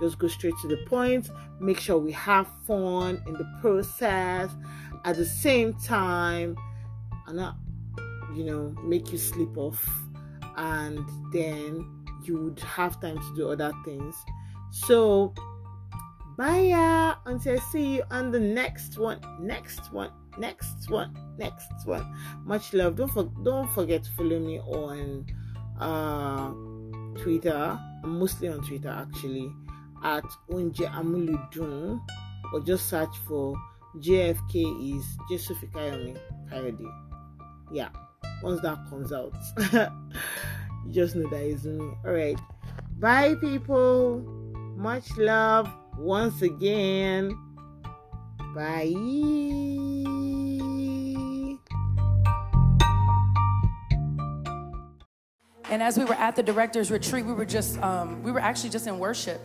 Just 0.00 0.18
go 0.18 0.28
straight 0.28 0.54
to 0.62 0.68
the 0.68 0.78
point. 0.86 1.30
Make 1.60 1.78
sure 1.78 1.98
we 1.98 2.12
have 2.12 2.48
fun 2.66 3.22
in 3.26 3.34
the 3.34 3.48
process. 3.60 4.50
At 5.04 5.16
the 5.16 5.24
same 5.24 5.74
time, 5.74 6.56
and 7.26 7.36
not, 7.36 7.56
you 8.34 8.44
know, 8.44 8.74
make 8.82 9.12
you 9.12 9.18
sleep 9.18 9.56
off, 9.56 9.88
and 10.56 10.98
then 11.32 11.86
you 12.24 12.36
would 12.36 12.60
have 12.60 13.00
time 13.00 13.18
to 13.18 13.34
do 13.36 13.48
other 13.48 13.72
things. 13.84 14.14
So 14.70 15.32
Bye, 16.40 17.16
until 17.26 17.58
I 17.58 17.58
see 17.70 17.96
you 17.96 18.02
on 18.10 18.30
the 18.30 18.40
next 18.40 18.96
one, 18.96 19.20
next 19.38 19.92
one, 19.92 20.10
next 20.38 20.88
one, 20.88 21.14
next 21.36 21.84
one. 21.84 22.16
Much 22.46 22.72
love. 22.72 22.96
Don't 22.96 23.12
for, 23.12 23.24
don't 23.44 23.70
forget 23.72 24.04
to 24.04 24.10
follow 24.12 24.38
me 24.38 24.58
on 24.60 25.26
uh, 25.78 26.50
Twitter. 27.20 27.78
I'm 28.02 28.18
mostly 28.18 28.48
on 28.48 28.66
Twitter 28.66 28.88
actually 28.88 29.52
at 30.02 30.24
Unje 30.48 30.90
Amuludun 30.90 32.00
or 32.54 32.60
just 32.60 32.88
search 32.88 33.14
for 33.28 33.54
JFK 33.98 34.96
is 34.96 35.04
Jesufi 35.30 35.70
Kayomi 35.72 36.18
Kayode. 36.50 36.90
Yeah, 37.70 37.90
once 38.42 38.62
that 38.62 38.78
comes 38.88 39.12
out, 39.12 39.34
you 40.86 40.90
just 40.90 41.16
know 41.16 41.28
that 41.28 41.42
is 41.42 41.66
me. 41.66 41.84
Alright. 42.02 42.40
Bye 42.98 43.34
people. 43.34 44.20
Much 44.78 45.14
love 45.18 45.70
once 46.00 46.42
again. 46.42 47.38
Bye. 48.54 48.94
And 55.70 55.82
as 55.82 55.96
we 55.96 56.04
were 56.04 56.14
at 56.14 56.34
the 56.34 56.42
director's 56.42 56.90
retreat, 56.90 57.24
we 57.24 57.32
were 57.32 57.44
just, 57.44 57.80
um, 57.80 58.22
we 58.24 58.32
were 58.32 58.40
actually 58.40 58.70
just 58.70 58.88
in 58.88 58.98
worship. 58.98 59.40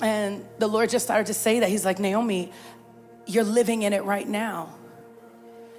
And 0.00 0.44
the 0.58 0.68
Lord 0.68 0.90
just 0.90 1.04
started 1.04 1.26
to 1.26 1.34
say 1.34 1.60
that. 1.60 1.68
He's 1.68 1.84
like, 1.84 1.98
Naomi, 1.98 2.52
you're 3.26 3.44
living 3.44 3.82
in 3.82 3.92
it 3.92 4.04
right 4.04 4.28
now. 4.28 4.74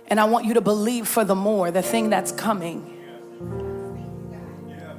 And 0.07 0.19
I 0.19 0.25
want 0.25 0.45
you 0.45 0.55
to 0.55 0.61
believe 0.61 1.07
for 1.07 1.23
the 1.23 1.35
more, 1.35 1.71
the 1.71 1.81
thing 1.81 2.09
that's 2.09 2.31
coming. 2.31 2.91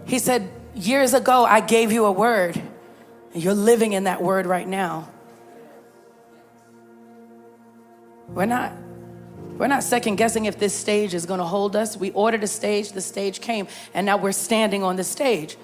He 0.06 0.18
said, 0.18 0.50
Years 0.74 1.14
ago, 1.14 1.44
I 1.44 1.60
gave 1.60 1.90
you 1.90 2.04
a 2.04 2.12
word, 2.12 2.60
you're 3.36 3.54
living 3.54 3.92
in 3.92 4.04
that 4.04 4.22
word 4.22 4.46
right 4.46 4.66
now. 4.66 5.08
We're 8.28 8.46
not. 8.46 8.72
We're 9.58 9.68
not 9.68 9.82
second 9.82 10.16
guessing 10.16 10.44
if 10.44 10.58
this 10.58 10.74
stage 10.74 11.14
is 11.14 11.24
going 11.24 11.38
to 11.38 11.44
hold 11.44 11.76
us. 11.76 11.96
We 11.96 12.10
ordered 12.10 12.44
a 12.44 12.46
stage, 12.46 12.92
the 12.92 13.00
stage 13.00 13.40
came, 13.40 13.68
and 13.94 14.04
now 14.04 14.18
we're 14.18 14.32
standing 14.32 14.82
on 14.82 14.96
the 14.96 15.04
stage. 15.04 15.56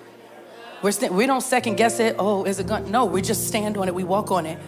We're 0.81 0.93
st- 0.93 1.13
we 1.13 1.27
don't 1.27 1.43
second 1.43 1.77
guess 1.77 2.01
it. 2.01 2.17
Oh, 2.19 2.45
is 2.45 2.59
it 2.59 2.67
going? 2.67 2.91
No, 2.91 3.05
we 3.05 3.21
just 3.21 3.47
stand 3.47 3.77
on 3.77 3.89
it. 3.89 3.95
We 3.95 4.05
walk 4.05 4.31
on 4.31 4.47
it. 4.47 4.59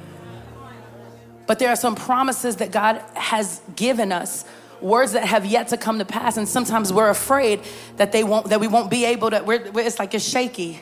But 1.46 1.58
there 1.58 1.70
are 1.70 1.76
some 1.76 1.94
promises 1.94 2.56
that 2.56 2.70
God 2.70 3.02
has 3.14 3.62
given 3.76 4.12
us, 4.12 4.44
words 4.80 5.12
that 5.12 5.24
have 5.24 5.46
yet 5.46 5.68
to 5.68 5.76
come 5.76 5.98
to 5.98 6.04
pass, 6.04 6.36
and 6.36 6.46
sometimes 6.46 6.92
we're 6.92 7.10
afraid 7.10 7.60
that 7.96 8.12
they 8.12 8.24
won't, 8.24 8.48
that 8.48 8.60
we 8.60 8.68
won't 8.68 8.90
be 8.90 9.06
able 9.06 9.30
to. 9.30 9.42
We're, 9.42 9.70
we're, 9.70 9.86
it's 9.86 9.98
like 9.98 10.14
it's 10.14 10.28
shaky. 10.28 10.80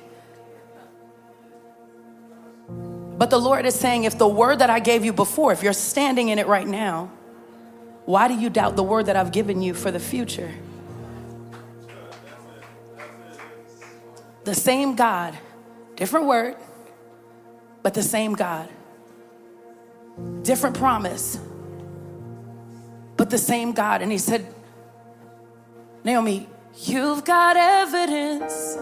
But 3.23 3.31
the 3.31 3.39
Lord 3.39 3.67
is 3.67 3.77
saying, 3.77 4.03
if 4.03 4.19
the 4.19 4.27
word 4.27 4.59
that 4.59 4.69
I 4.69 4.81
gave 4.81 5.05
you 5.05 5.13
before, 5.13 5.53
if 5.53 5.63
you're 5.63 5.73
standing 5.73 6.31
in 6.31 6.41
it 6.41 6.49
right 6.49 6.67
now, 6.67 7.09
why 8.05 8.27
do 8.27 8.35
you 8.35 8.51
doubt 8.51 8.75
the 8.75 8.83
word 8.83 9.07
that 9.07 9.15
I've 9.15 9.31
given 9.31 9.63
you 9.63 9.75
for 9.75 9.93
the 9.93 10.01
future? 10.01 10.51
The 14.43 14.57
same 14.57 14.97
God, 14.97 15.39
different 15.95 16.27
word, 16.27 16.57
but 17.85 17.95
the 17.95 18.03
same 18.03 18.33
God. 18.33 18.69
Different 20.43 20.77
promise, 20.77 21.39
but 23.17 23.31
the 23.31 23.39
same 23.39 23.71
God. 23.71 24.03
And 24.03 24.11
he 24.11 24.19
said, 24.19 24.53
Naomi, 26.03 26.49
you've 26.75 27.25
got 27.25 27.57
evidence. 27.57 28.77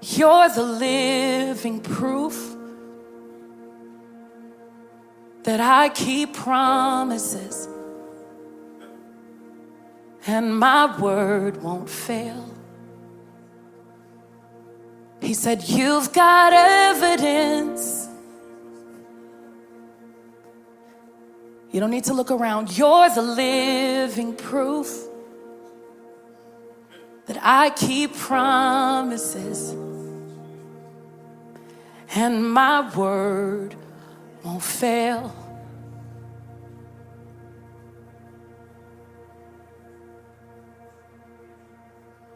You're 0.00 0.48
the 0.48 0.62
living 0.62 1.80
proof 1.80 2.54
that 5.42 5.60
I 5.60 5.88
keep 5.88 6.34
promises 6.34 7.68
and 10.28 10.58
my 10.58 10.94
word 11.00 11.62
won't 11.62 11.88
fail. 11.88 12.54
He 15.22 15.32
said, 15.32 15.66
You've 15.66 16.12
got 16.12 16.52
evidence. 16.52 18.08
You 21.70 21.80
don't 21.80 21.90
need 21.90 22.04
to 22.04 22.14
look 22.14 22.30
around. 22.30 22.76
You're 22.76 23.08
the 23.10 23.22
living 23.22 24.34
proof 24.36 25.07
that 27.28 27.38
I 27.42 27.70
keep 27.70 28.16
promises 28.16 29.76
and 32.14 32.52
my 32.52 32.90
word 32.96 33.76
won't 34.42 34.62
fail. 34.62 35.34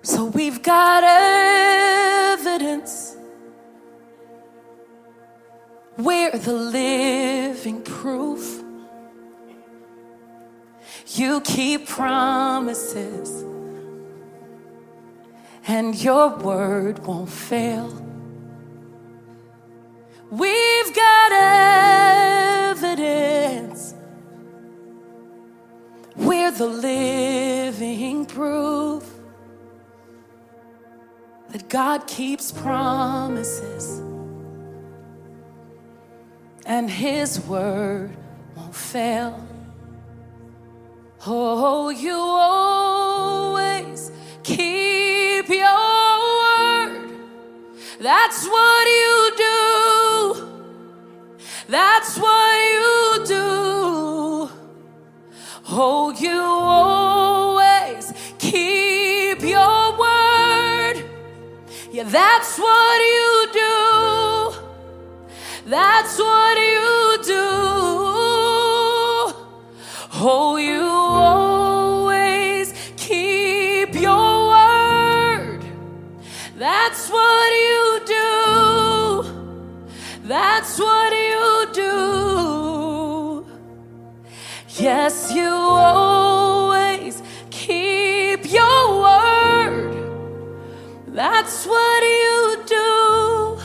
So 0.03 0.27
we've 0.27 0.63
got 0.63 1.05
evidence. 2.39 3.17
We're 5.97 6.33
the 6.33 6.53
living 6.53 7.83
proof. 7.83 8.63
You 11.15 11.41
keep 11.43 11.87
promises, 11.89 13.45
and 15.67 15.95
your 16.03 16.37
word 16.37 16.99
won't 17.07 17.31
fail. 17.31 17.89
We've 20.31 20.95
got 20.95 21.33
evidence. 22.73 23.95
We're 26.17 26.51
the 26.51 26.67
living 26.67 28.27
proof 28.27 29.09
that 31.51 31.69
God 31.69 32.07
keeps 32.07 32.51
promises 32.51 34.01
and 36.65 36.91
His 36.91 37.41
word 37.41 38.17
won't 38.57 38.75
fail. 38.75 39.47
Oh, 41.27 41.91
you 41.91 42.17
always 42.17 42.92
That's 48.03 48.45
what 48.49 48.87
you 48.89 49.33
do. 49.37 50.49
That's 51.69 52.19
what 52.19 52.55
you 52.75 53.25
do. 53.27 54.51
Oh, 55.69 56.13
you 56.19 56.41
always 56.43 58.13
keep 58.41 59.43
your 59.43 59.97
word. 59.97 61.05
Yeah, 61.93 62.03
that's 62.09 62.59
what 62.59 62.99
you 63.17 63.49
do. 63.53 64.53
That's 65.67 66.19
what 66.19 66.59
you 66.59 67.19
do. 67.23 67.47
Oh, 70.25 70.57
you 70.57 70.83
always 70.83 72.75
keep 72.97 73.95
your 73.95 74.49
word. 74.49 75.63
That's 76.57 77.09
what 77.09 77.53
you. 77.53 77.82
That's 80.25 80.79
what 80.79 81.13
you 81.13 81.69
do. 81.73 83.47
Yes, 84.81 85.33
you 85.35 85.49
always 85.49 87.23
keep 87.51 88.51
your 88.51 89.01
word. 89.03 90.13
That's 91.09 91.67
what 91.67 92.03
you 92.03 92.63
do. 92.67 93.59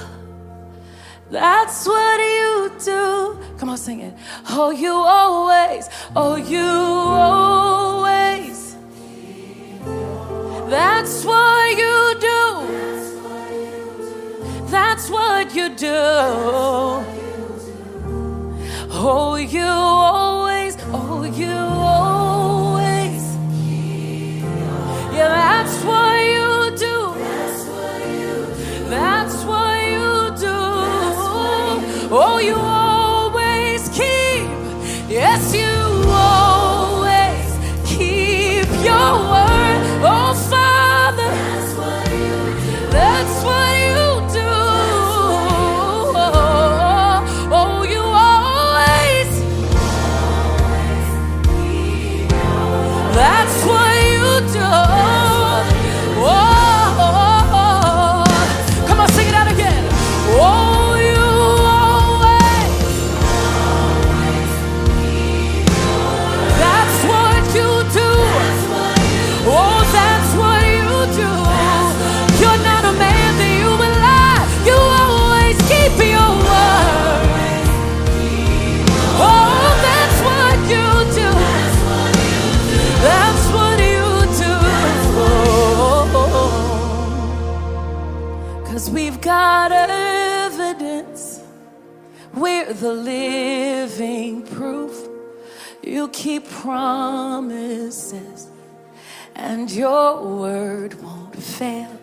That's 1.29 1.85
what 1.85 2.19
you 2.19 2.71
do. 2.83 3.37
Come 3.59 3.69
on, 3.69 3.77
sing 3.77 3.99
it. 3.99 4.13
Oh, 4.49 4.71
you 4.71 4.93
always, 4.93 5.89
oh, 6.15 6.35
you 6.37 6.59
always. 6.59 8.75
That's 10.69 11.23
what 11.23 11.46
What 15.09 15.55
you 15.55 15.69
do. 15.69 15.87
Oh, 18.99 19.35
you 19.35 20.26
your 99.87 100.21
word 100.43 100.93
won't 101.01 101.41
fail. 101.41 101.93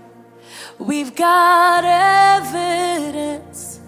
We've 0.78 1.14
got 1.14 1.82
evidence. 1.84 3.78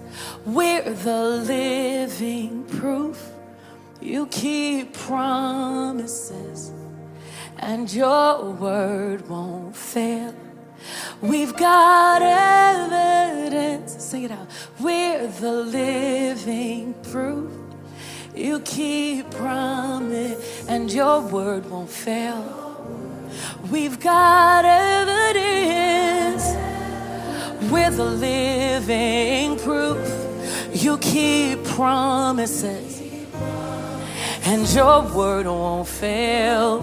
We're 0.45 0.93
the 1.07 1.21
living 1.55 2.65
proof. 2.65 3.19
You 3.99 4.27
keep 4.27 4.93
promises, 4.93 6.71
and 7.57 7.91
your 7.91 8.51
word 8.51 9.27
won't 9.27 9.75
fail. 9.75 10.35
We've 11.31 11.55
got 11.57 12.21
evidence. 12.21 13.89
Sing 14.09 14.23
it 14.27 14.31
out. 14.31 14.47
We're 14.79 15.27
the 15.27 15.55
living 15.81 16.93
proof. 17.11 17.51
You 18.35 18.59
keep 18.59 19.31
promise, 19.31 20.67
and 20.69 20.93
your 20.93 21.21
word 21.21 21.63
won't 21.71 21.89
fail. 21.89 22.66
We've 23.71 23.99
got 23.99 24.65
evidence. 24.65 25.47
The 27.87 28.03
living 28.03 29.57
proof. 29.57 29.97
You 30.71 30.97
keep 30.99 31.63
promises, 31.63 33.01
and 34.43 34.67
your 34.69 35.01
word 35.15 35.47
won't 35.47 35.87
fail. 35.87 36.81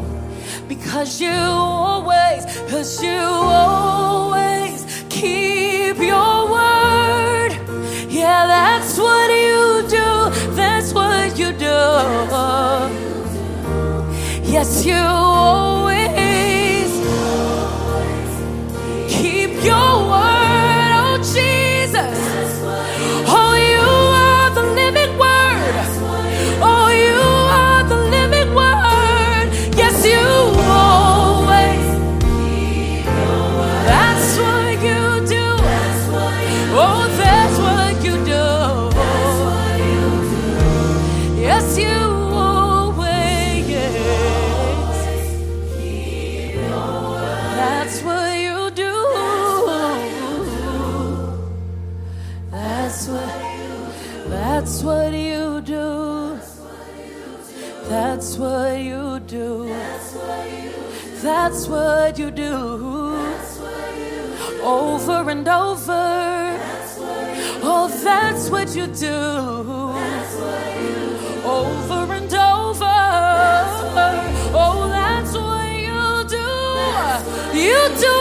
Because 0.67 1.21
you 1.21 1.31
always, 1.31 2.47
because 2.63 3.01
you 3.01 3.21
always 3.21 4.85
keep 5.09 5.99
your 5.99 6.51
word. 6.51 7.53
Yeah, 8.09 8.47
that's 8.49 8.99
what 8.99 9.31
you 9.31 9.87
do. 9.89 10.31
That's 10.57 10.93
what 10.93 11.39
you 11.39 11.53
do. 11.53 11.81
Yes, 14.51 14.85
you 14.85 15.64
That's 58.15 58.37
what 58.39 58.79
you 58.79 59.19
do. 59.19 59.67
That's 61.21 61.67
what 61.67 62.17
you 62.17 62.31
do. 62.31 62.55
Over 64.63 65.31
and 65.31 65.49
over. 65.49 66.61
Oh, 67.67 67.91
that's 68.05 68.51
what 68.51 68.77
you 68.77 68.87
do. 68.87 69.17
Over 71.45 72.13
and 72.15 72.33
over. 72.33 72.99
Oh, 74.63 74.87
that's 74.93 75.35
what 75.35 75.73
you 75.75 76.25
do. 76.39 77.59
You 77.59 77.81
do 77.99 78.14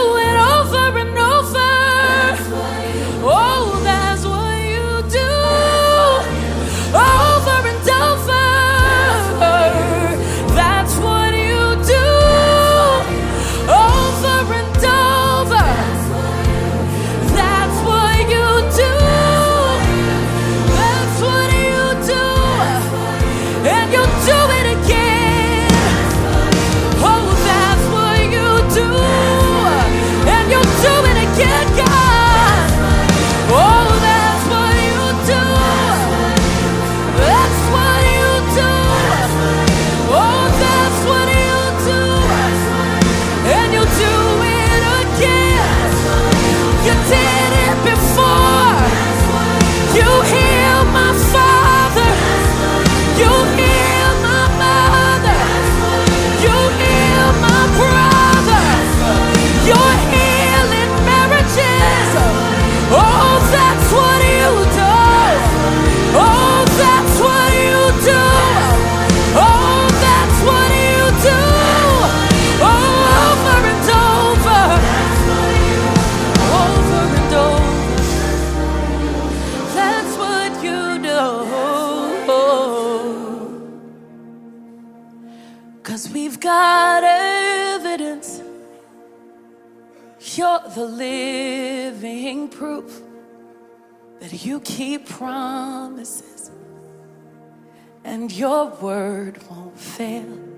and 98.14 98.30
your 98.30 98.66
word 98.80 99.40
won't 99.50 99.76
fail. 99.76 100.53